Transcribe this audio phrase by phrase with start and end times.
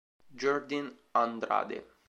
[0.35, 1.85] Jordin Andrade